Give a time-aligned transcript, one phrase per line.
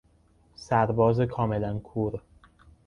[0.55, 2.21] سرباز کاملا کور